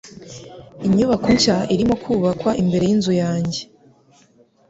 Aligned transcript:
Inyubako 0.85 1.27
nshya 1.35 1.57
irimo 1.73 1.95
kubakwa 2.03 2.51
imbere 2.61 2.83
yinzu 2.89 3.13
yanjye. 3.23 3.61